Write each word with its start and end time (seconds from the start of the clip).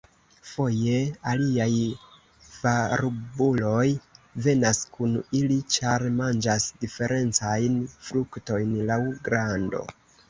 Foje 0.51 0.93
aliaj 1.31 1.67
barbuloj 2.53 3.83
venas 4.47 4.79
kun 4.97 5.13
ili, 5.41 5.59
ĉar 5.77 6.07
manĝas 6.17 6.67
diferencajn 6.87 7.77
fruktojn 8.09 8.73
laŭ 8.93 9.01
grando. 9.29 9.85